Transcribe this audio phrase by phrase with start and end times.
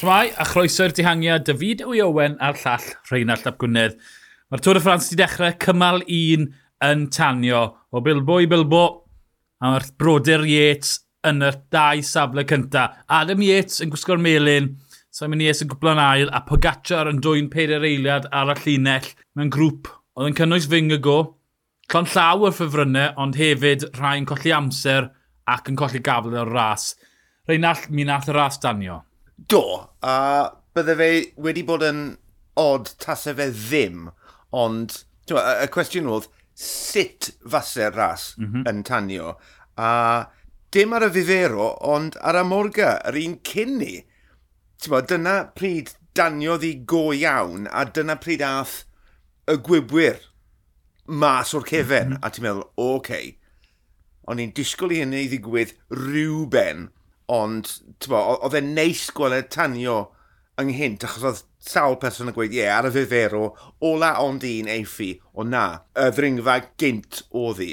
[0.00, 3.98] Shmai, a chroeso'r dihangiad, David Ewy Owen a'r llall Rheinald Ap Gwynedd.
[4.48, 6.46] Mae'r Tôr y Ffrans wedi dechrau cymal un
[6.86, 7.58] yn tanio
[7.92, 8.80] o Bilbo i Bilbo,
[9.60, 10.94] a mae'r brodyr Yates
[11.28, 12.94] yn y dau safle cyntaf.
[13.12, 14.70] Adam Yates yn gwisgo'r melin,
[15.12, 19.52] Simon Yates yn gwblo'n ail, a Pogacar yn dwy'n peder eiliad ar y llinell mewn
[19.52, 19.92] grŵp.
[20.16, 21.18] Oedd yn cynnwys Fingago,
[21.92, 25.12] Llon llaw o'r ffefrynnau, ond hefyd rhai'n colli amser
[25.44, 26.94] ac yn colli gafel o'r ras.
[27.50, 29.02] Rheinald, mi nath y ras danio.
[29.48, 32.02] Do, a bydde fe wedi bod yn
[32.60, 34.10] od tasau fe ddim,
[34.52, 35.00] ond
[35.32, 36.28] ma, y cwestiwn oedd
[36.60, 38.68] sut faser ras mm -hmm.
[38.68, 39.36] yn tanio,
[39.76, 40.28] a
[40.74, 43.94] dim ar y fifero, ond ar y morga, yr un cyn ni.
[44.88, 48.84] Bo, dyna pryd daniodd i go iawn, a dyna pryd ath
[49.50, 50.20] y gwybwyr
[51.06, 52.24] mas o'r cefen, mm -hmm.
[52.26, 53.36] a ti'n meddwl, oce, okay.
[54.30, 56.90] o'n i'n disgwyl i hynny i ddigwydd rhywben,
[57.30, 57.76] ond
[58.10, 60.00] oedd e'n neis gweld e tanio
[60.60, 63.50] ynghynt, achos oedd sawl person yn gweud, ie, yeah, ar y fefero,
[63.84, 65.64] ola ond un eiffi, o na,
[65.94, 67.70] y ddringfa gynt oedd hi.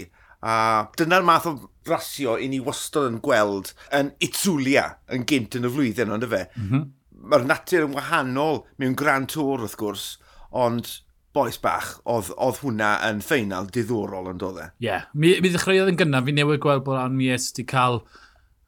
[0.47, 0.53] A
[0.99, 1.55] dyna'r math o
[1.87, 6.31] rasio i ni wastad yn gweld yn Itzulia yn gynt yn y flwyddyn, ond y
[6.31, 6.43] fe.
[6.59, 6.85] Mm -hmm.
[7.27, 10.05] Mae'r natur yn wahanol mewn gran tŵr wrth gwrs,
[10.51, 10.91] ond
[11.35, 14.69] boes bach, oedd, oedd hwnna yn ffeinal diddorol yn dod e.
[14.77, 15.09] Ie, yeah.
[15.13, 18.01] mi, mi ddechreuodd yn gynnar, fi newid gweld bod Anmies wedi cael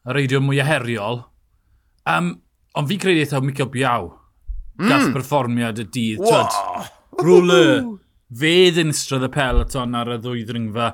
[0.06, 1.22] y reidio mwy heriol.
[2.08, 2.34] Um,
[2.78, 4.10] ond fi credu eitha Micio Biaw.
[4.80, 4.88] Mm.
[4.88, 6.24] Gath perfformiad y dydd.
[6.24, 6.84] Wow.
[7.20, 7.64] Rwle.
[8.40, 10.92] Fe ddinstrydd y peloton ar y ddwy ddringfa.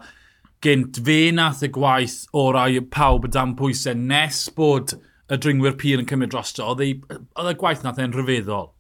[0.65, 4.97] Gynt fe nath y gwaith o rai pawb y dan pwysau nes bod
[5.31, 6.73] y dringwyr pyr yn cymryd drosto.
[6.73, 8.73] Oedd y gwaith nath e'n rhyfeddol.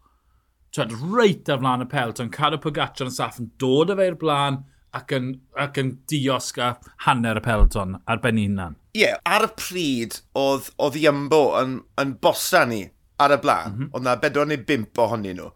[0.75, 2.33] Twed, reit ar flaen y peloton.
[2.33, 4.65] Cadw Pogacar yn saff yn dod â fe i'r blaen
[4.97, 5.31] ac yn,
[5.61, 6.73] ac yn diosg a
[7.07, 8.77] hanner y pelton ar ben hunan.
[8.97, 12.85] Ie, yeah, ar y pryd oedd, oedd Iambo yn, yn bosa ni
[13.23, 13.95] ar y blaen, mm -hmm.
[13.95, 15.51] oedd na bedwar neu bimp ohonyn nhw.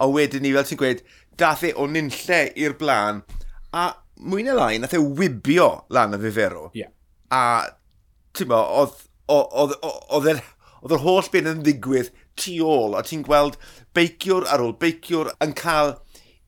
[0.00, 1.02] A wedyn ni, fel ti'n gweud,
[1.38, 3.22] dath e o nynlle i'r blaen,
[3.76, 3.90] a
[4.20, 6.70] mwy neu lai, nath e wybio lan y fiferw.
[6.76, 6.92] Yeah.
[7.30, 7.42] A,
[8.36, 10.42] ti'n mo, oedd, oedd, oedd, e'r,
[10.80, 13.58] oedd, yr holl beth yn ddigwydd tu ôl, a ti'n gweld
[13.96, 15.96] beiciwr ar ôl beiciwr yn cael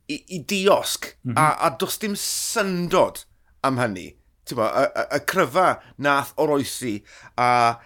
[0.09, 1.39] i, i diosg, mm -hmm.
[1.39, 3.25] a, a dos dim syndod
[3.63, 4.13] am hynny.
[4.53, 7.03] Bo, y, y, y cryfa nath oroesi,
[7.39, 7.79] a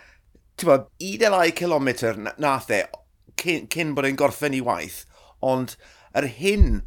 [0.65, 1.89] bo, 12 km
[2.39, 2.83] nath e
[3.37, 5.05] cyn, cyn bod e'n gorffen i waith,
[5.45, 5.77] ond
[6.17, 6.81] yr hyn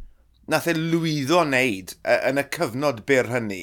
[0.50, 3.62] nath e lwyddo wneud yn y cyfnod byr hynny,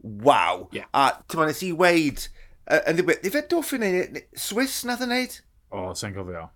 [0.00, 0.68] waw.
[0.74, 0.86] Yeah.
[0.94, 2.28] A ti'n nes i weid,
[2.78, 5.40] yn ddiwedd, i fe doffi wneud, e, Swiss nath e wneud?
[5.72, 6.46] O, oh, sy'n gofio.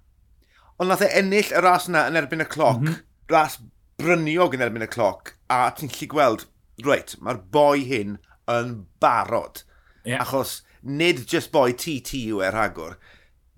[0.81, 3.03] Ond nath e ennill y ras yna yn erbyn y cloc, mm -hmm.
[3.35, 3.59] ras
[4.01, 6.47] bryniog yn erbyn y cloc, a ti'n lli gweld,
[6.87, 8.19] reit, mae'r boi hyn
[8.51, 9.63] yn barod.
[10.05, 10.25] Yeah.
[10.25, 12.97] Achos nid just boi TT yw e rhagwr,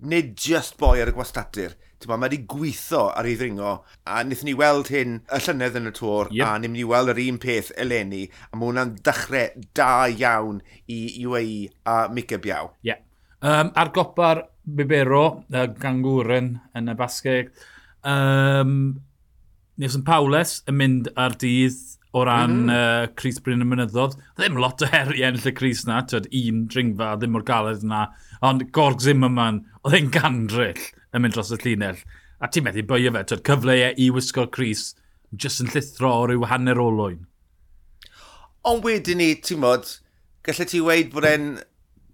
[0.03, 4.49] nid just boi ar y gwastatur, Tyma, mae wedi gweithio ar ei ddringo, a wnaethon
[4.49, 6.49] ni weld hyn y llynedd yn y tŵr, yep.
[6.49, 10.59] a ni'n mynd i weld yr un peth eleni, a mae hwnna'n dechrau da iawn
[10.91, 12.73] i UAE a Mica Biaw.
[12.83, 12.91] Ie.
[12.91, 12.99] Yeah.
[13.43, 17.55] Um, ar gopa'r Bibero, uh, Gangwren yn y basgeg,
[18.07, 18.75] um,
[19.81, 21.79] Nelson Pawles yn mynd ar dydd
[22.13, 23.05] o ran mm -hmm.
[23.09, 24.17] uh, Cris Bryn y Mynyddodd.
[24.37, 28.03] Ddim lot o heri ennill y Cris na, tyd, un dringfa, ddim o'r galed yna.
[28.45, 32.03] Ond Gorg Zimmerman, oedd e'n gandryll yn mynd dros y llinell.
[32.37, 34.91] A ti'n methu bwyo fe, tyd, cyfleau e i wisgo'r Cris
[35.33, 37.25] jyst yn llithro o ryw hanner olwyn.
[38.69, 39.97] Ond wedyn ni, ti'n modd,
[40.45, 41.53] gallai ti weid bod e'n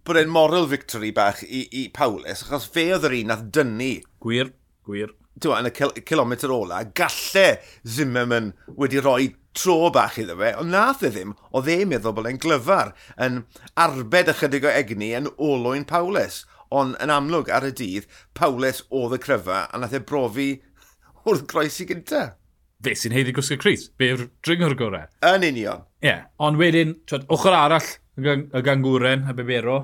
[0.08, 3.92] bod e'n moral victory bach i, i Paulus, achos fe oedd yr un nath dynnu.
[4.24, 4.54] Gwir,
[4.88, 5.12] gwir
[5.42, 7.48] dwi'n yn y kil kilometr ola, galle
[7.88, 12.30] Zimmerman wedi rhoi tro bach iddo fe, ond nath e ddim, oedd e meddwl bod
[12.30, 12.94] e'n glyfar,
[13.26, 13.44] yn
[13.80, 16.44] arbed ychydig o egni yn olwyn Paulus.
[16.70, 18.06] Ond yn amlwg ar y dydd,
[18.38, 20.50] Paulus oedd y cryfa a nath e brofi
[21.26, 22.36] wrth groes i gyntaf.
[22.80, 25.10] Fe sy'n heiddi gwsgo Cris, Be yw'r dringwr gorau.
[25.28, 25.82] Yn union.
[26.00, 26.22] Ie, yeah.
[26.40, 29.80] ond wedyn, twyd, ochr arall y gangwren, y bebero,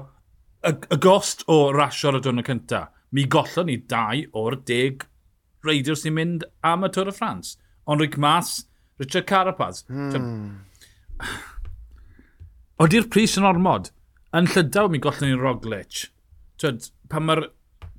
[0.64, 2.94] y, y gost o rasio'r y diwrnod cyntaf.
[3.12, 5.04] Mi gollon ni dau o'r deg
[5.68, 7.56] reidiwr sy'n mynd am y Tôr y Ffrans.
[7.90, 8.66] Onrig Mas,
[9.02, 9.84] Richard Carapaz.
[9.90, 10.62] Hmm.
[12.82, 13.92] Oeddi'r pris yn ormod.
[14.36, 16.10] Yn llydaw mi gollon ni'n Roglic.
[16.60, 17.46] Twyd, pan mae'r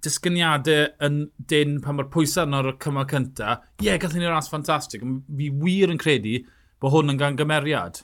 [0.04, 4.50] disgyniadau yn dyn, pan mae'r pwysau yn o'r cymal cyntaf, ie, yeah, gathon ni'r ras
[4.52, 5.04] ffantastig.
[5.38, 6.38] Fi wir yn credu
[6.82, 8.02] bod hwn yn gan gymeriad.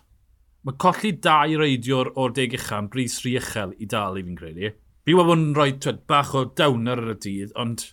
[0.66, 4.38] Mae colli dau reidiwr o'r deg uchaf yn bris rhy uchel i dal i fi'n
[4.38, 4.72] credu.
[5.02, 7.88] Fi wedi bod yn rhoi twyd, bach o dawner ar y dydd, ond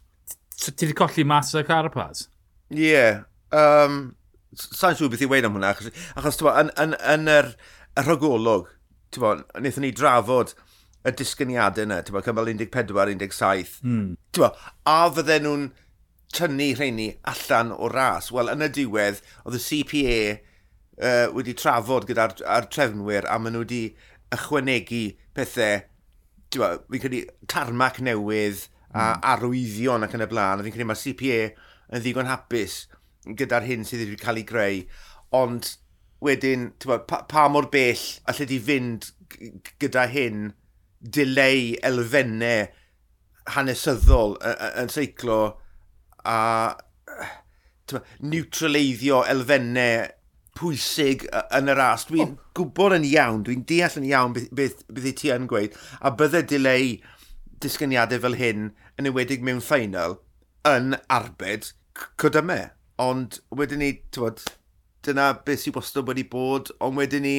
[0.60, 2.28] ti wedi colli mas y Carapaz?
[2.72, 2.90] Ie.
[2.92, 3.22] Yeah.
[3.56, 4.16] Um,
[4.60, 7.52] Sa'n siŵr beth i weid am hwnna, achos, achos bo, yn, yn, yn yr,
[7.94, 8.72] y rhagolwg,
[9.22, 10.56] bo, wnaethon ni drafod
[11.06, 13.78] y disgyniadau yna, ti'n cymal 14-17.
[13.86, 14.16] Mm.
[14.36, 14.58] Ti'n
[14.90, 15.68] a fydden nhw'n
[16.36, 18.32] tynnu rheini allan o ras?
[18.34, 23.64] Wel, yn y diwedd, oedd y CPA uh, wedi trafod gyda'r trefnwyr a maen nhw
[23.64, 23.84] wedi
[24.36, 25.06] ychwanegu
[25.38, 25.86] pethau,
[26.50, 27.24] ti'n fi'n credu
[27.54, 29.28] tarmac newydd, a hmm.
[29.34, 30.62] arwyddion ac yn y blaen.
[30.62, 31.42] A fi'n credu mae CPA
[31.90, 32.82] yn ddigon hapus
[33.40, 34.82] gyda'r hyn sydd wedi cael ei greu.
[35.36, 35.74] Ond
[36.26, 39.12] wedyn, pa, pa mor bell allai di fynd
[39.80, 40.50] gyda hyn
[41.00, 42.68] dileu elfennau
[43.56, 45.40] hanesyddol yn seiclo
[46.28, 46.40] a
[48.22, 50.10] neutraleiddio elfennau
[50.60, 51.24] pwysig
[51.56, 52.06] yn yr as.
[52.10, 52.50] Dwi'n oh.
[52.58, 56.12] gwybod yn iawn, dwi'n deall yn iawn beth, beth, beth i ti yn gweud, a
[56.20, 56.98] bydde dileu
[57.64, 60.20] disgyniadau fel hyn, yn ywedig mewn ffeinal,
[60.68, 61.72] yn arbed
[62.20, 62.70] codymau.
[63.00, 64.44] Ond wedyn ni, tywod,
[65.08, 67.38] dyna beth sy'n wastad wedi bod, ond wedyn ni,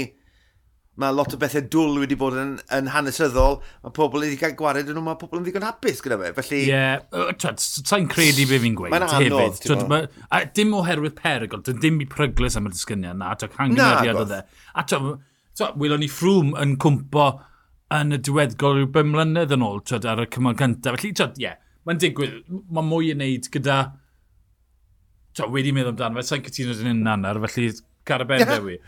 [1.00, 4.88] mae lot o bethau dwl wedi bod yn, yn hanesyddol, mae pobl wedi cael gwared
[4.90, 6.62] yn nhw, mae pobl yn ddigon hapus gyda fe, felly...
[6.66, 9.60] Ie, yeah, sa'n credu beth fi'n gweud, Mae'n hefyd.
[9.64, 10.02] Twyd, ma,
[10.32, 14.26] a dim oherwydd perygol, dyn dim i pryglis am y disgyniad na, twyd, hangymeriad o
[14.28, 14.42] dde.
[14.74, 17.30] A twyd, wylwn ni ffrwm yn cwmpo
[17.94, 20.98] yn y diweddgol rhyw bym mlynedd yn ôl twyd, ar y cymal cyntaf.
[21.00, 21.58] Felly, ie, yeah,
[21.88, 22.40] mae'n digwydd,
[22.70, 23.80] mae mwy yn neud gyda...
[25.36, 27.70] Twyd, wedi meddwl amdano fe, sa'n cytuno dyn nhw'n nanar, felly
[28.06, 28.78] car y caraben dewi.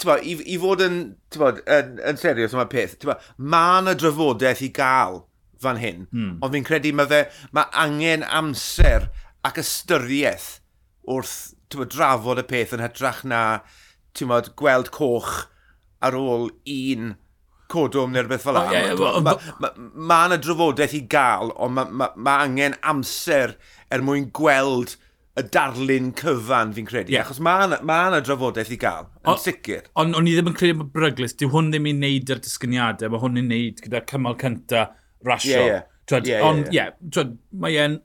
[0.00, 1.00] Tyma, i, I fod yn,
[1.32, 5.22] tyma, yn, yn serios yma peth, tyma, mae yna drafodaeth i gael
[5.60, 6.38] fan hyn, hmm.
[6.40, 7.24] ond fi'n credu mae fe,
[7.56, 9.10] mae angen amser
[9.44, 10.54] ac ystyriaeth
[11.10, 13.42] wrth tyma, drafod y peth yn hytrach na
[14.16, 15.34] tyma, gweld coch
[16.00, 17.12] ar ôl un
[17.70, 18.64] codwm neu rhywbeth fel yna.
[18.66, 19.22] Oh, yeah, yeah, mae
[19.62, 19.70] ma,
[20.10, 23.56] ma, ma drafodaeth i gael, ond mae ma, ma angen amser
[23.90, 24.96] er mwyn gweld
[25.38, 27.14] y darlun cyfan fi'n credu.
[27.14, 27.24] Yeah.
[27.24, 29.88] Achos mae yna ma drafodaeth i gael, yn on, sicr.
[30.00, 33.14] Ond o'n i ddim yn credu bod Bryglis, dyw hwn ddim i wneud ar disgyniadau,
[33.14, 34.86] mae hwn i'n wneud gyda cymal cynta
[35.26, 35.56] rasio.
[35.56, 35.88] Yeah, yeah.
[36.10, 37.34] Twed, yeah, ond on, yeah, yeah.
[37.62, 38.00] mae e'n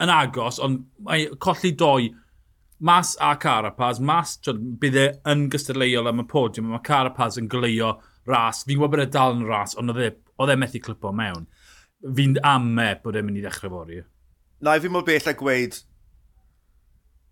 [0.00, 2.12] yn agos, ond mae colli doi
[2.80, 7.50] mas a Carapaz, mas twed, bydd e yn gystadleuol am y podiwm, mae Carapaz yn
[7.52, 8.64] gleio ras.
[8.66, 10.12] Fi'n gwybod bod e dal yn ras, ond oedd e,
[10.52, 11.46] e methu clipo mewn.
[12.16, 14.00] Fi'n ame bod e'n mynd i ddechrau fori.
[14.60, 15.80] Na, fi'n mynd bell a gweud,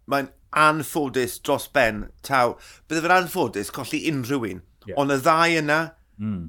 [0.09, 2.57] mae'n anffodus dros Ben taw.
[2.89, 4.63] Bydde fe'n anffodus colli unrhyw un.
[4.87, 4.97] Yeah.
[5.01, 5.81] Ond y ddau yna,
[6.21, 6.45] mm.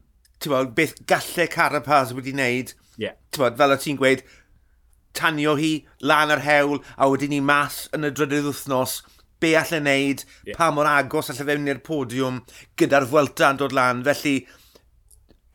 [0.48, 3.18] bod, beth gallai Carapaz wedi wneud, yeah.
[3.36, 4.24] bod, fel o ti'n gweud,
[5.18, 5.74] tanio hi
[6.06, 9.00] lan yr hewl a wedyn ni mas yn y drydydd wythnos,
[9.40, 10.58] be allai wneud, yeah.
[10.58, 12.42] pa mor agos allai fewn i'r podiwm
[12.80, 14.06] gyda'r fwelta yn dod lan.
[14.08, 14.38] Felly,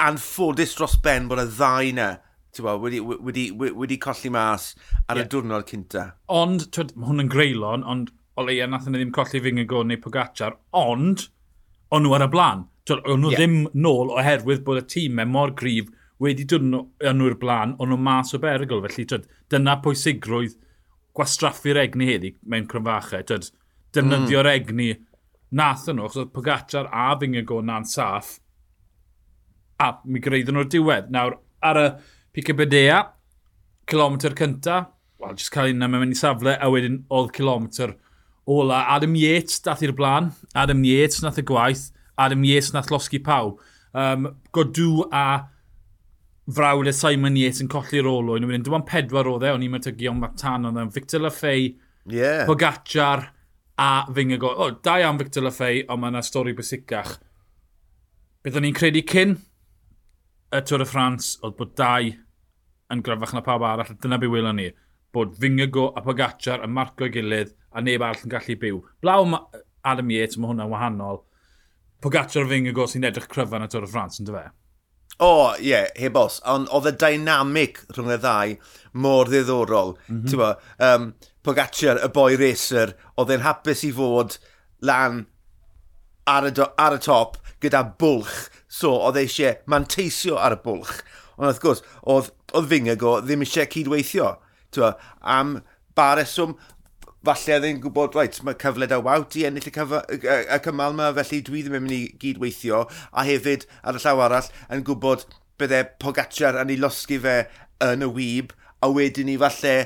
[0.04, 2.12] anffodus dros ben bod y ddau yna
[2.62, 4.74] bo, wedi, wedi, wedi, wedi colli mas
[5.08, 5.24] ar yeah.
[5.24, 6.04] y diwrnod cynta.
[6.30, 10.00] Ond, twyd, mae hwn yn greulon, ond o leia nath nhw ddim colli Fingagon neu
[10.02, 11.28] Pogacar, ond
[11.94, 12.66] o'n nhw ar y blaen.
[12.86, 13.42] Twyd, o'n nhw yeah.
[13.42, 15.90] ddim nôl oherwydd bod y tîmau mor grif
[16.22, 18.84] wedi dod nhw'r blaen, o'n nhw mas o berygl.
[18.86, 20.58] Felly, twyd, dyna pwysigrwydd
[21.14, 23.26] gwastraffu'r egni heddi mewn crynfachau.
[23.30, 23.50] Twyd,
[23.94, 24.54] defnyddio'r mm.
[24.54, 24.88] egni
[25.54, 28.38] nath nhw, achos oedd Pogacar a Fingago na'n saff,
[29.82, 31.12] a mi greiddo nhw'r diwedd.
[31.14, 31.86] Nawr, ar y
[32.34, 33.00] Pica Bedea,
[33.90, 34.80] kilometr cynta,
[35.22, 37.94] wel, jyst cael un am mynd i safle, a wedyn oedd kilometr
[38.50, 38.84] ola.
[38.94, 41.88] Adam Yates dath i'r blaen, Adam Yates nath y gwaith,
[42.20, 43.60] Adam Yates nath losgi pawb.
[43.94, 45.26] Um, Godw a
[46.50, 48.48] frawle Simon Yates yn colli'r olwyn.
[48.66, 50.88] Dwi'n pedwar o dde, o'n i'n metygu ond Matan o'n dde.
[50.94, 51.70] Victor Lafay,
[52.10, 52.44] yeah.
[52.48, 53.28] Pogacar,
[53.80, 54.54] a fyng y gol.
[54.56, 57.16] O, da iawn Victor Lafay, ond mae yna stori bwysicach.
[58.44, 59.36] Byddwn ni'n credu cyn
[60.54, 62.10] y Tour de France oedd bod dau
[62.92, 64.70] yn gryfach na pawb arall, a dyna be welon ni.
[65.14, 68.82] Bod Fingago a Pogacar yn marco gilydd a neb arall yn gallu byw.
[69.02, 69.24] Blaw
[69.84, 71.24] Adam Yates, mae hwnna'n wahanol.
[72.04, 74.46] Pogacar a Fingago sy'n edrych cryfan y Tour de France, yn dyfe?
[75.14, 76.40] O, oh, ie, yeah, heb os.
[76.50, 78.54] Ond oedd y dynamic rhwng y ddau
[78.98, 79.94] mor ddiddorol.
[80.08, 80.64] Mm -hmm.
[80.82, 81.12] Um,
[81.44, 84.38] Pogacar, y boi racer, oedd e'n hapus i fod
[84.84, 85.24] lan
[86.30, 88.48] ar y, ar y top gyda bwlch.
[88.68, 91.02] So, oedd eisiau manteisio ar y bwlch.
[91.36, 94.30] Ond wrth gwrs, oedd, oedd Fingago ddim eisiau cydweithio.
[94.74, 95.58] Twa, am
[95.98, 96.56] bareswm,
[97.24, 100.60] falle oedd e'n gwybod, right, mae cyfle da wawt i ennill y, cyfa, y, y
[100.64, 102.84] cymal yma, felly dwi ddim yn mynd i gydweithio.
[103.12, 105.26] A hefyd, ar y llaw arall, yn gwybod
[105.60, 107.42] bydde Pogacar yn ei losgi fe
[107.84, 109.76] yn y wyb, a wedyn ni falle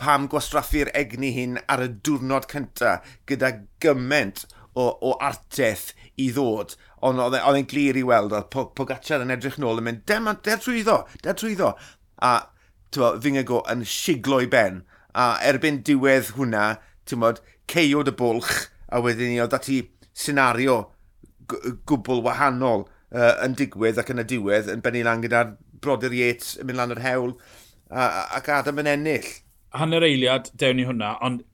[0.00, 3.52] pam gwastraffu'r egni hyn ar y diwrnod cyntaf gyda
[3.84, 5.90] gyment o, o arteth
[6.20, 6.76] i ddod.
[7.06, 10.28] Ond oedd e, e'n glir i weld, oedd Pogacar yn edrych nôl yn mynd, dem,
[10.46, 11.74] der trwyddo, der trwyddo.
[12.24, 12.32] A
[12.94, 14.82] tywa, Fingago yn siglo i ben.
[15.16, 16.76] A erbyn diwedd hwnna,
[17.08, 19.82] ti'n bod, ceiod y bwlch, a wedyn ni oedd dati
[20.16, 20.80] senario
[21.88, 26.56] gwbl wahanol uh, yn digwydd ac yn y diwedd yn benni lan gyda'r brodyr Yates
[26.60, 27.32] yn mynd lan yr hewl
[27.90, 28.04] a,
[28.38, 29.30] ac Adam yn ennill
[29.76, 31.44] hanner eiliad, dewn ni hwnna, ond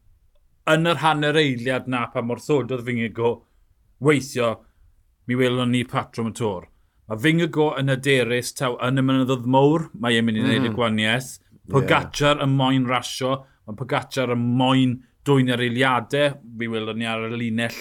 [0.70, 3.32] yn yr hanner eiliad na pa mor thododd Fingigo
[4.02, 4.52] weithio,
[5.26, 6.68] mi welon ni patrwm y tor.
[7.06, 10.64] Mae Fingigo yn hyderus taw yn y mynyddodd mwr, mae e'n mynd i wneud mm.
[10.64, 10.78] y mhm.
[10.78, 11.34] gwaniaeth.
[11.70, 12.46] Pogacar yeah.
[12.46, 14.96] yn moyn rasio, mae Pogacar yn moyn
[15.26, 17.78] dwy'n ar eiliadau, mi welon ni ar y linell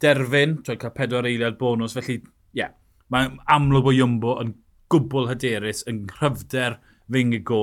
[0.00, 2.24] derfyn, trwy cael pedwar eiliad bonus, felly ie.
[2.56, 2.74] Yeah.
[3.12, 4.52] Mae amlwg o Iwmbo yn
[4.92, 6.78] gwbl hyderus, yn nghyfder
[7.12, 7.62] Fingigo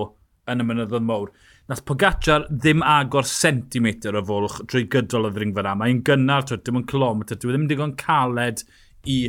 [0.50, 1.34] yn y mynyddodd mawr
[1.70, 5.74] nath Pogacar ddim agor centimetr o fwlch drwy gydol y ddringfa na.
[5.80, 8.62] Mae'n gynnar, twyd, dim ond kilometr, dwi e ddim digon caled
[9.10, 9.20] i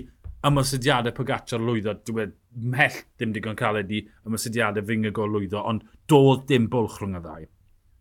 [0.46, 1.96] ymwysodiadau Pogacar lwyddo.
[2.06, 2.30] Dwi e
[2.74, 7.48] mhell ddim digon caled i ymwysodiadau Fingago lwyddo, ond doedd dim bwlch rhwng y ddau.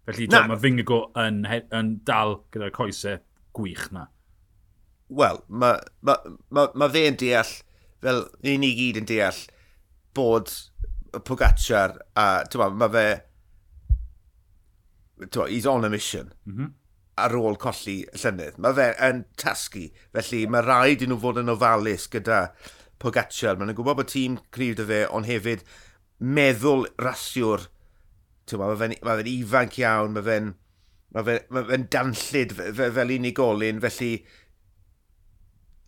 [0.10, 3.22] Felly dwi, mae Fingago yn, yn dal gyda'r coesau
[3.56, 4.10] gwych na.
[5.16, 6.18] Wel, mae ma,
[6.52, 7.52] ma, ma fe'n deall,
[8.04, 9.40] fel ni ni gyd yn deall,
[10.18, 10.52] bod
[11.24, 13.08] Pogacar a, ti'n ma, mae fe
[15.48, 16.34] he's on a mission.
[16.48, 16.72] Mm -hmm.
[17.18, 18.58] Ar ôl colli llynydd.
[18.58, 22.52] Mae fe yn tasgu, felly mae rhaid i nhw fod yn ofalus gyda
[23.00, 23.58] Pogacar.
[23.58, 25.64] Mae'n gwybod bod tîm cryf dy fe, ond hefyd
[26.20, 27.68] meddwl rasiwr.
[28.52, 30.54] Mae fe'n ma fe ifanc iawn, mae fe'n
[31.16, 34.12] ma fe, ma fe danllid fe, fel unigolyn, felly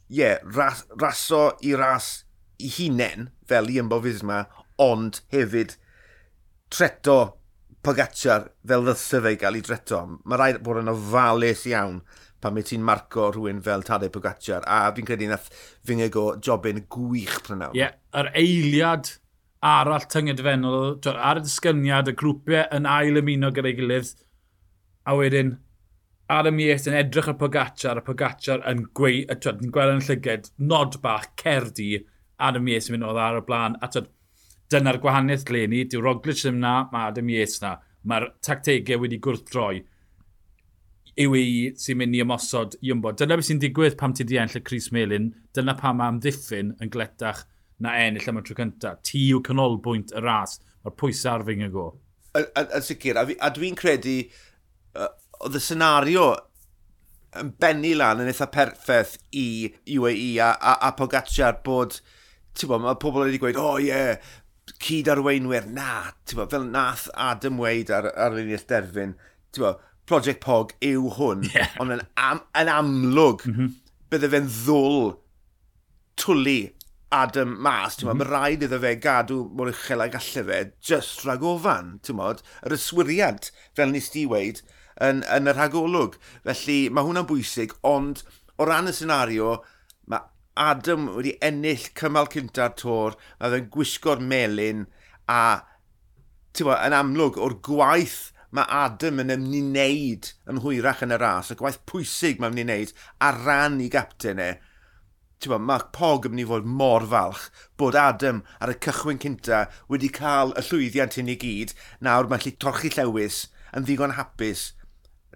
[0.07, 2.23] ie, yeah, ras, raso i ras
[2.63, 4.45] i hunen fel i ymbo fisma,
[4.79, 5.75] ond hefyd
[6.71, 7.17] treto
[7.85, 10.01] Pogacar fel ddylse fe i gael ei dreto.
[10.25, 12.01] Mae rhaid bod yn ofalus iawn
[12.41, 14.65] pan mae ti'n marco rhywun fel Tadeu Pogacar.
[14.65, 15.47] A fi'n credu nath
[15.87, 17.77] fyngeg o jobyn gwych prynawn.
[17.77, 19.13] Ie, yeah, yr eiliad
[19.65, 24.11] arall tyngedfennol, ar y disgyniad, y grwpiau yn ail ymuno gyda'i gilydd,
[25.07, 25.55] a wedyn
[26.29, 29.95] ar y mies yn edrych ar Pogacar, a Pogacar yn gwei, a twyd, yn gweld
[29.95, 32.03] yn llyged, nod bach, cerdi,
[32.37, 34.11] ar y mies yn mynd oedd ar y blaen, a twyd,
[34.71, 37.77] Dyna'r gwahaniaeth gleni, diw Roglic ddim na, mae Adam Yates na.
[38.07, 39.83] Mae'r tactegau wedi gwrthdroi
[41.17, 41.45] yw i
[41.81, 43.13] sy'n mynd i ymosod i Iwmbo.
[43.17, 46.75] Dyna beth sy'n digwydd pam ti di enll y Cris Melin, dyna pam mae amddiffyn
[46.83, 47.45] yn gletach
[47.81, 48.99] na ennill am y tro cyntaf.
[49.07, 51.87] Ti yw canolbwynt y ras, mae'r pwysau ar fyng y go.
[52.37, 54.19] Yn sicr, a, a dwi'n credu,
[54.97, 55.09] uh,
[55.41, 56.27] oedd y senario
[57.37, 59.47] yn benni lan yn eitha perffaith i
[59.97, 61.97] UAE a, a, a Pogacar bod,
[62.57, 64.37] ti'n bod, mae pobl wedi gweud, o oh, ie, yeah,
[64.83, 69.15] cyd arweinwyr, na, bo, fel nath Adam Wade ar, ar luniaeth derfyn,
[69.57, 69.75] bo,
[70.07, 71.73] Project Pog yw hwn, yeah.
[71.83, 73.73] ond yn, am, yn amlwg, mm -hmm.
[74.11, 75.09] bydde fe'n ddwl
[76.17, 76.59] twlu
[77.11, 78.23] Adam mas, ti'n mm -hmm.
[78.23, 80.59] mae rhaid iddo fe gadw mor uchel ag alle fe,
[80.91, 84.63] just rhag ofan, ti'n modd, yr yswiriad, fel nes di weid,
[85.03, 86.17] yn, yn y rhagolwg.
[86.47, 88.23] Felly mae hwnna'n bwysig, ond
[88.57, 89.57] o ran y senario,
[90.57, 94.85] Adam wedi ennill cymal cynta'r tor, a fe'n gwisgo'r melin,
[95.29, 95.41] a
[96.59, 101.51] bo, yn amlwg o'r gwaith mae Adam yn ymwneud wneud yn hwyrach yn y ras,
[101.53, 102.95] y gwaith pwysig mae'n ymwneud wneud
[103.27, 104.51] ar ran i gapten e,
[105.45, 107.43] bo, mae Pog yn mynd i fod mor falch
[107.77, 112.45] bod Adam ar y cychwyn cynta wedi cael y llwyddiant hyn i gyd, nawr mae'n
[112.45, 113.43] lle torchi llewis
[113.75, 114.71] yn ddigon hapus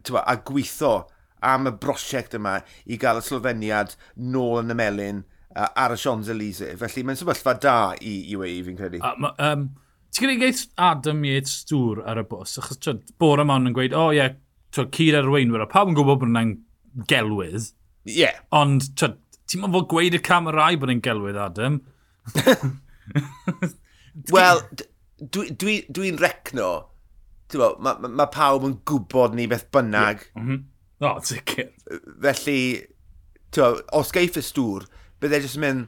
[0.09, 0.95] bo, a gweithio
[1.41, 3.95] am y brosiect yma i gael y slofeniad
[4.33, 5.23] nôl yn y melun
[5.55, 6.73] uh, ar y Sions Elise.
[6.79, 9.01] Felly mae'n sefyllfa da i UAE fi'n credu.
[9.01, 9.69] Uh, um,
[10.11, 13.93] Ti'n gwneud geith Adam Yates dŵr ar y bus, achos twyd, bore mawn yn gweud,
[13.95, 14.33] o oh, ie, yeah,
[14.75, 16.51] twyd, cyd arweinwyr, a pawb yn gwybod bod yna'n
[17.07, 17.69] gelwydd.
[18.09, 18.17] Ie.
[18.17, 18.41] Yeah.
[18.59, 19.15] Ond, twyd,
[19.47, 21.79] ti'n mynd fod gweud y camerau bod yn gelwydd, Adam?
[24.35, 24.59] Wel,
[25.23, 26.67] dwi'n dwi, dwi recno,
[27.55, 30.35] mae ma, ma pawb yn gwybod ni beth bynnag, yeah.
[30.35, 30.61] mm -hmm.
[31.01, 31.71] O, oh, sicr.
[32.21, 32.59] Felly,
[33.53, 34.85] twa, os geiff y stŵr,
[35.21, 35.87] bydde jyst yn mynd,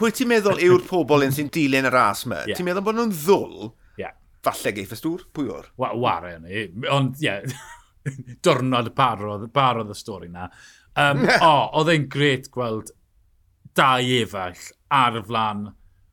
[0.00, 2.40] pwy ti'n meddwl yw'r pobl yn sy'n dilyn y ras yma?
[2.48, 2.56] Yeah.
[2.56, 3.72] Ti'n meddwl bod nhw'n ddwl?
[4.00, 4.16] Yeah.
[4.46, 5.26] Falle geiff y stŵr?
[5.36, 5.68] Pwy o'r?
[5.80, 6.64] Wa waren ni.
[6.88, 7.68] Ond, ie, yeah,
[8.42, 10.48] dornod barodd, barodd y stori na.
[10.96, 12.92] Um, o, oedd e'n gret gweld
[13.76, 14.58] dau efall
[14.92, 15.68] ar y flan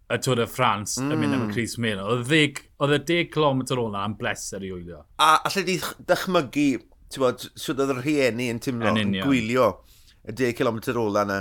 [0.09, 1.09] y Tôr y Ffrans mm.
[1.13, 1.55] yn mynd am y mm.
[1.55, 2.07] Cris Meno.
[2.11, 5.03] Oedd y 10 km ôl na am bleser i wylio.
[5.21, 6.69] A allai di ddychmygu
[7.17, 9.71] bod, sydd oedd y rhieni yn tymlo, yn, gwylio
[10.29, 11.39] y 10 km ola yna.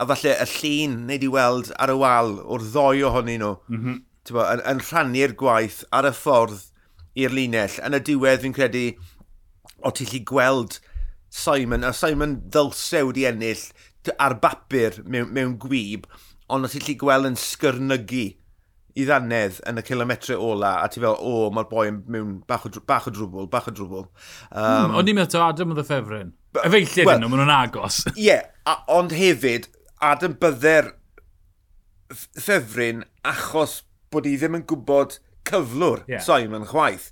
[0.00, 3.80] A falle y llun wneud i weld ar y wal o'r ddoi ohonyn nhw, mm
[3.82, 3.98] -hmm.
[4.32, 6.62] bod, yn, yn rhannu'r gwaith ar y ffordd
[7.20, 7.76] i'r linell.
[7.84, 8.86] Yn y diwedd fi'n credu,
[9.84, 10.80] o ti'n lli gweld
[11.30, 13.68] Simon, a Simon ddylse wedi ennill
[14.18, 16.08] ar bapur mewn, mewn gwyb,
[16.50, 18.30] ond o ti'n lli gweld yn sgyrnygu
[19.00, 22.66] i ddannedd yn y kilometre ola, a ti fel, o, oh, mae'r boi mewn bach
[22.68, 24.06] o, bach o drwbl, bach o drwbl.
[24.06, 26.32] Um, hmm, ond ni'n meddwl, Adam oedd y ffefryn.
[26.64, 28.02] Efeillid well, nhw, maen nhw'n agos.
[28.14, 29.70] Ie, yeah, ond hefyd,
[30.10, 30.92] Adam bydder
[32.10, 33.80] ffefryn achos
[34.10, 36.22] bod i ddim yn gwybod cyflwr yeah.
[36.24, 37.10] Simon chwaith.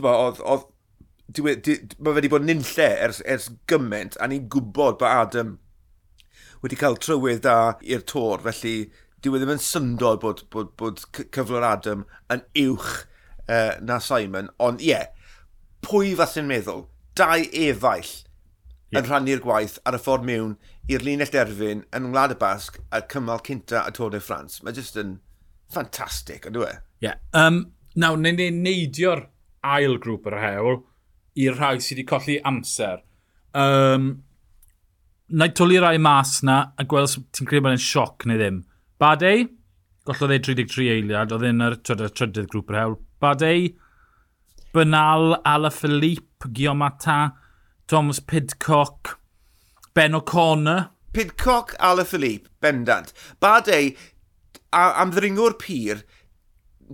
[0.00, 0.68] Bo, oedd, oedd,
[1.36, 1.56] dwi,
[2.00, 5.56] mae wedi bod nynlle ers, ers gymaint a ni'n gwybod bod Adam
[6.62, 8.88] wedi cael trywydd da i'r tor, felly
[9.24, 12.90] dyw e ddim yn syndod bod, bod, bod cyflwr Adam yn uwch
[13.48, 15.08] uh, na Simon, ond ie, yeah,
[15.84, 16.86] pwy fathyn meddwl,
[17.18, 19.00] dau efaill yeah.
[19.00, 20.54] yn rhannu'r gwaith ar y ffordd mewn
[20.88, 24.62] i'r linell derfyn yn Wlad y Basg a cymal cynta y Tôr de France.
[24.64, 25.18] Mae jyst yn
[25.72, 26.76] ffantastig, ond dwi e?
[26.78, 27.10] Ie.
[27.10, 27.18] Yeah.
[27.36, 27.64] Um,
[27.98, 29.26] nawr, ni'n ni neidio'r
[29.66, 30.80] ail grŵp yr hewl
[31.38, 33.02] i'r rhai sydd wedi colli amser.
[33.58, 34.08] Um,
[35.28, 38.62] na i twlu rai mas na a gweld ti'n credu bod yn sioc neu ddim.
[38.98, 39.44] Badei,
[40.08, 42.96] gollodd ei 33 eiliad, oedd yn yr trydydd grŵp yr hewl.
[43.22, 43.68] Badei,
[44.74, 47.18] Bynal, Ala Philippe, Giomata,
[47.86, 49.18] Thomas Pidcock,
[49.94, 50.88] Ben O'Connor.
[51.12, 53.14] Pidcock, Ala Philippe, bendant.
[53.40, 53.94] Badei,
[54.72, 56.02] am ddringwr pyr,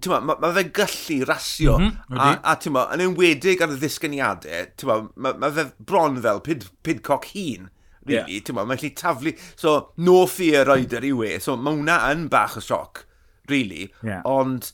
[0.06, 1.78] ma, mae ma fe gallu rasio.
[1.78, 6.20] Mm -hmm, a, a tyma, yn enwedig ar y ddisgyniadau, tyma, mae ma fe bron
[6.22, 7.70] fel pid, pidcock hun
[8.06, 8.46] really, yeah.
[8.46, 12.58] ti'n mae'n gallu taflu, so no fear rider i we, so mae hwnna yn bach
[12.60, 13.04] o sioc,
[13.50, 14.22] really, yeah.
[14.28, 14.72] ond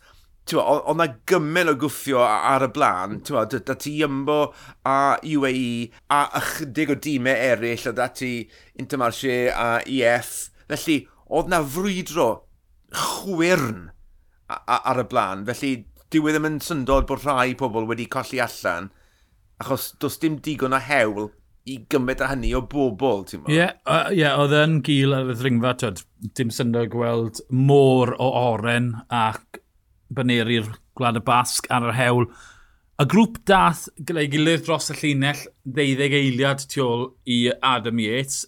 [0.59, 4.39] ond na gymen o gwffio ar y blaen, da ti ymbo
[4.89, 8.49] a UAE a ychydig o dîmau eraill, a da ti
[8.81, 10.51] Intermarché a EF.
[10.71, 10.97] Felly,
[11.31, 12.29] oedd na frwydro
[12.91, 13.91] chwyrn
[14.51, 15.75] ar y blaen, felly
[16.11, 18.91] dyw e ddim yn syndod bod rhai pobl wedi colli allan,
[19.63, 21.31] achos does dim digon o hewl
[21.71, 23.55] i gymryd â hynny o bobl, ti'n meddwl?
[23.55, 26.05] Ie, yeah, uh, yeah, oedd yn gil ar y ddringfa, twyd,
[26.39, 29.61] dim syndod gweld môr o oren ac
[30.11, 32.27] baneri'r Gwlad y Basg ar yr hewl.
[33.01, 38.43] Y grŵp dath gyda'i gilydd dros y llinell ddeuddeg eiliad tu ôl i Adam Yates.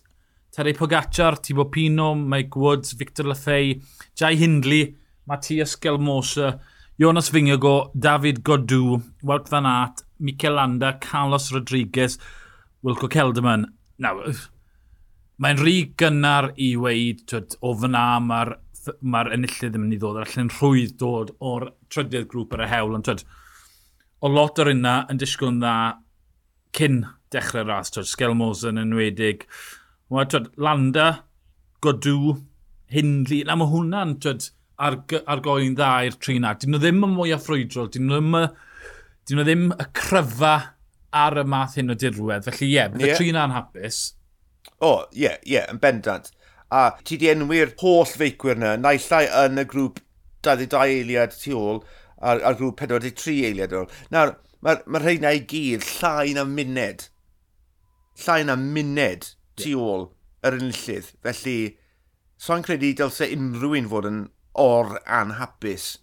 [0.53, 3.79] Terry Pogacar, Tibo Pino, Mike Woods, Victor Lathei,
[4.19, 4.95] Jai Hindley,
[5.27, 6.59] Matthias Gelmosa,
[7.01, 12.19] Jonas Fingago, David Godw, Wout Van Aert, Mikel Landa, Carlos Rodriguez,
[12.83, 13.69] Wilco Kelderman.
[14.03, 14.35] nawr,
[15.39, 18.57] mae'n rhy gynnar i weid twyd, o fyna mae'r
[18.99, 22.69] mae'r enillydd yn mynd i ddod, ar allan rhwydd dod o'r trydydd grŵp ar y
[22.73, 23.23] hewl, ond twyd,
[24.19, 25.77] o lot o'r unna yn disgwyl yn dda
[26.75, 26.99] cyn
[27.31, 29.47] dechrau'r ras, twyd, Sgelmos yn enwedig,
[30.11, 31.07] Wel, twyd, Landa,
[31.85, 32.35] Godw,
[32.93, 34.51] Hindli, na mae hwnna'n, twyd,
[34.83, 36.57] ar, ar goen dda i'r tri na.
[36.59, 38.37] Dyn nhw ddim yn mwy o ffrwydrol, dyn nhw ddim,
[39.29, 40.57] dyn nhw ddim y cryfa
[41.13, 42.47] ar y math hyn o dirwedd.
[42.49, 43.19] Felly ie, yeah, bydde yeah.
[43.21, 44.01] tri na'n hapus.
[44.79, 46.31] O, oh, ie, yeah, ie, yeah, yn bendant.
[46.73, 50.01] A ti di enwi'r holl feicwyr yna, naillai yn y grŵp
[50.47, 51.83] 22 eiliad tu ôl
[52.23, 53.91] a'r, ar grŵp 43 eiliad ôl.
[54.15, 57.09] Nawr, mae'r ma rheina i gyd llai na muned.
[58.25, 60.09] Llai na muned tu ôl
[60.47, 61.11] yr enillydd.
[61.27, 61.59] Felly,
[62.41, 64.23] so'n credu dylse unrhyw un fod yn
[64.59, 65.97] or anhapus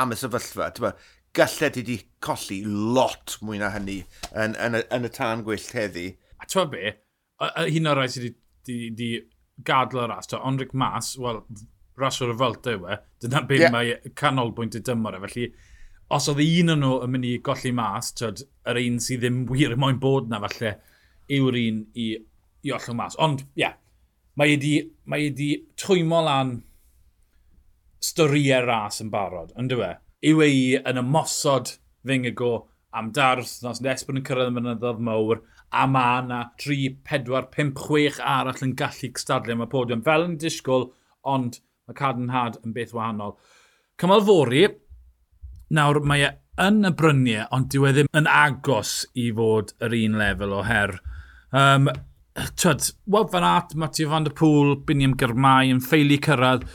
[0.00, 0.94] am y sefyllfa
[1.36, 5.72] gallai ti wedi colli lot mwy na hynny yn, yn, yn, yn y tân gwyllt
[5.76, 6.08] heddi.
[6.42, 6.94] A ti'n be,
[7.72, 8.32] hyn o'r rhaid sydd
[8.68, 9.12] wedi
[9.66, 11.42] gadl o'r ras, to, Onric Mas, wel,
[12.00, 13.72] ras o'r Fylta yw e, dyna be yeah.
[13.72, 15.46] mae canolbwynt y dymor e, felly
[16.12, 19.44] os oedd un o'n nhw yn mynd i golli mas, tyd, yr un sydd ddim
[19.48, 20.74] wir moyn bod na falle,
[21.32, 22.08] yw'r un i,
[22.66, 23.16] i ollwng mas.
[23.22, 23.78] Ond, ie, yeah,
[24.36, 24.74] mae wedi,
[25.08, 25.48] mae wedi
[25.80, 26.58] twymo lan
[28.02, 29.92] storiau ras yn barod, yn fe?
[30.22, 31.74] yw ei yn ymosod
[32.06, 32.52] fyng y go
[32.92, 35.40] am dar wrthnos, nes bod yn cyrraedd y mynyddodd mawr,
[35.72, 40.04] a mae yna 3, 4, 5, 6 arall yn gallu cystadlu am y podiwm.
[40.04, 40.90] Fel yn disgwyl,
[41.24, 41.58] ond
[41.88, 43.38] mae cadenhad yn beth wahanol.
[44.00, 44.66] Cymal fori,
[45.72, 49.96] nawr mae e yn y bryniau, ond dyw e ddim yn agos i fod yr
[50.02, 50.98] un lefel o her.
[51.56, 51.88] Um,
[52.60, 56.68] Twyd, Wob Van Aert, Matthew Van Der Pŵl, Biniam Gyrmai yn ffeili cyrraedd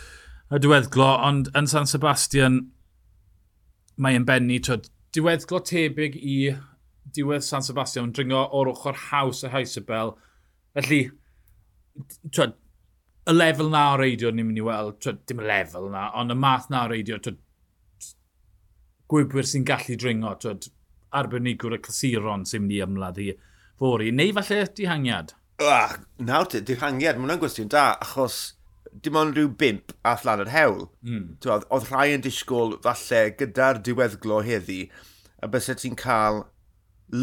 [0.54, 2.64] y diweddglo, ond yn San Sebastian,
[4.02, 6.38] mae e'n benni, twyd, diweddglo tebyg i
[7.16, 10.14] diwedd San Sebastian, yn dringo o'r ochr haws y Heisabel.
[10.78, 11.02] Felly,
[12.30, 12.56] twyd,
[13.28, 16.36] y lefel na o reidio ni'n mynd i weld, twyd, dim y lefel na, ond
[16.36, 17.40] y math na o reidio, twyd,
[19.12, 20.70] gwybwyr sy'n gallu dringo, twyd,
[21.18, 23.32] arbenigwr y clasuron sy'n mynd i ymladd i
[23.80, 25.34] fori, neu falle dihangiad?
[25.64, 28.57] Ah, nawr te, dihangiad, mae hwnna'n gwestiwn da, achos
[28.92, 30.88] dim ond rhyw bimp a thlan yr hewl.
[31.06, 31.38] Mm.
[31.46, 34.82] Oedd, oedd rhai yn disgwyl falle gyda'r diweddglo heddi
[35.44, 36.44] a bys ti'n cael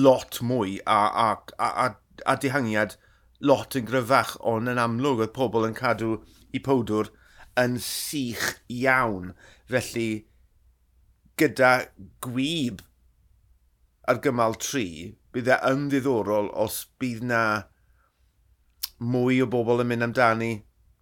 [0.04, 1.88] lot mwy a, a, a, a,
[2.30, 2.96] a dihangiad
[3.44, 6.14] lot yn gryfach ond yn amlwg oedd pobl yn cadw
[6.54, 7.10] i powdwr
[7.60, 9.32] yn sych iawn.
[9.70, 10.26] Felly,
[11.40, 11.74] gyda
[12.24, 12.82] gwyb
[14.08, 14.86] ar gymal tri,
[15.34, 17.44] bydd e yn ddiddorol os bydd na
[19.02, 20.52] mwy o bobl yn mynd amdani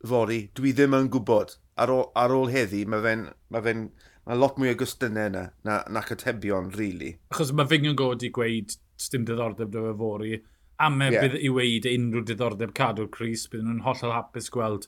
[0.08, 1.56] fori, dwi ddim yn gwybod.
[1.82, 3.28] Ar ôl, ar ôl heddi, mae fe'n...
[3.52, 3.76] Mae fe
[4.22, 7.16] Mae lot mwy o gwestiynau yna na, na atebion, really.
[7.34, 8.74] Achos mae Fingon i gweud
[9.10, 10.36] dim diddordeb dy fe fori.
[10.78, 11.24] A me yeah.
[11.24, 14.86] bydd i weid unrhyw diddordeb cadw'r Cris, bydd nhw'n hollol hapus gweld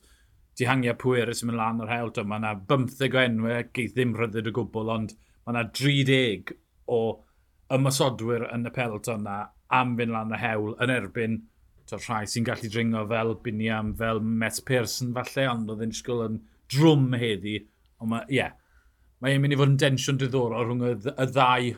[0.59, 2.13] dihangia pwerus yn mynd lan o'r hel.
[2.23, 6.55] Mae yna 15 o enwau, geith ddim rhyddid o gwbl, ond mae yna 30
[6.95, 7.01] o
[7.75, 9.41] ymosodwyr yn y pelton na
[9.75, 11.41] am fynd lan y hewl yn erbyn
[11.93, 16.39] rhai sy'n gallu dringo fel Biniam, fel Met Pearson falle, ond oedd yn sgwyl yn
[16.73, 17.59] drwm heddi.
[18.01, 18.55] Ond mae, ie, yeah,
[19.25, 21.75] mae'n mynd i fod yn densiwn diddorol rhwng y, y ddau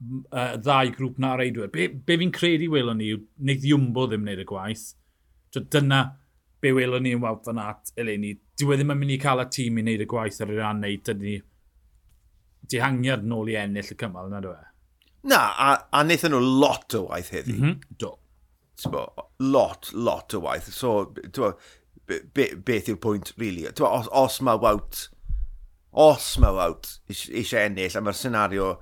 [0.00, 1.68] y ddau grŵp na reidwyr.
[1.72, 4.86] Be, be fi'n credu welon ni yw, neu ddiwmbo ddim wneud y gwaith.
[5.52, 6.00] so Dyna
[6.62, 8.34] be welon ni yn wawt fan at, eleni.
[8.56, 10.64] Dwi wedi ddim yn mynd i cael y tîm i wneud y gwaith ar yr
[10.68, 11.36] an wneud, dyna ni
[12.70, 14.56] dihangiad nôl i ennill y cymal, na dwi?
[14.56, 14.68] E?
[15.30, 17.56] Na, a, a wnaethon nhw lot o waith heddi.
[17.56, 17.96] Mm -hmm.
[18.00, 18.14] Do
[18.86, 20.72] lot, lot o waith.
[20.74, 21.54] So, bo,
[22.06, 23.66] be, beth yw'r pwynt, really?
[23.78, 25.08] Bo, os, os mae wawt,
[25.92, 28.72] os mae wawt eisiau ennill, a mae'r senario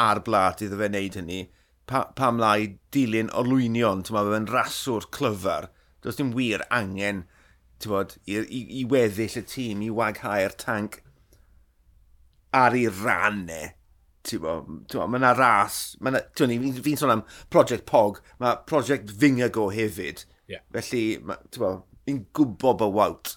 [0.00, 1.42] ar blat iddo fe wneud hynny,
[1.90, 5.70] pa, pam lai dilyn olwynion, ti'n meddwl, fe'n raswr clyfar,
[6.04, 7.24] does dim wir angen,
[7.86, 11.00] bod, i, i, i weddill y tîm, i waghau'r tank
[12.56, 13.74] ar ei rannau e
[14.28, 20.24] mae yna ras, fi'n fi sôn am Project Pog, mae Project Fingago hefyd.
[20.50, 20.64] Yeah.
[20.74, 21.20] Felly,
[22.06, 23.36] fi'n gwybod bod Wout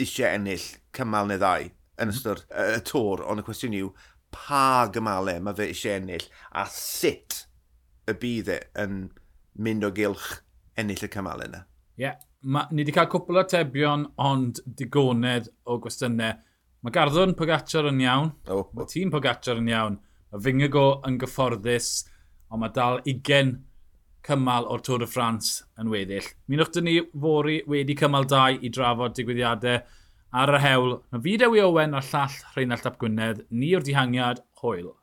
[0.00, 0.64] eisiau ennill
[0.96, 2.14] cymal neu ddau yn mhm.
[2.14, 3.90] ystod y tor, ond y cwestiwn yw,
[4.34, 7.44] pa gymalau mae fe eisiau ennill, a sut
[8.10, 9.04] y bydd e yn
[9.62, 10.40] mynd o gylch
[10.80, 11.62] ennill y cymal yna.
[11.94, 12.22] Ie, yeah.
[12.44, 16.34] Ni wedi cael cwpl o tebion, ond digonedd o gwestiynau.
[16.84, 18.66] Mae Garddwn Pogacar yn iawn, oh, oh.
[18.76, 19.94] mae tîm Pogacar yn iawn,
[20.34, 21.92] y Fingago yn gyfforddus,
[22.50, 23.54] ond mae dal 20
[24.24, 26.26] cymal o'r Tôr y Ffrans yn weddill.
[26.48, 29.82] Mi nwch dyn ni fori wedi cymal 2 i drafod digwyddiadau
[30.34, 30.98] ar y hewl.
[31.12, 34.94] Mae fi Dewi Owen a'r llall Rheinald Ap Gwynedd, ni o'r dihangiad, hwyl.